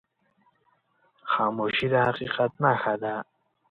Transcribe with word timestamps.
خاموشي، 1.31 1.87
د 1.93 1.95
حقیقت 2.07 2.51
نښه 2.63 2.93
ده. 3.01 3.15